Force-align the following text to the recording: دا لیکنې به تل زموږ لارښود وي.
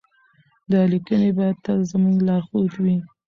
دا 0.71 0.81
لیکنې 0.91 1.29
به 1.37 1.45
تل 1.63 1.79
زموږ 1.91 2.15
لارښود 2.27 2.71
وي. 2.83 2.97